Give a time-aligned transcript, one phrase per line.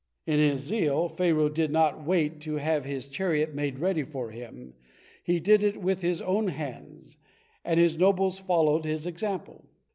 [0.25, 4.73] In his zeal Pharaoh did not wait to have his chariot made ready for him
[5.23, 7.17] he did it with his own hands,
[7.63, 9.69] and his nobles followed his example.